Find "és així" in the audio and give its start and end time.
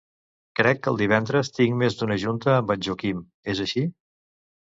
3.55-3.85